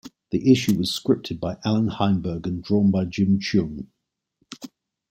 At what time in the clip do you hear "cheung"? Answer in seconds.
3.37-3.85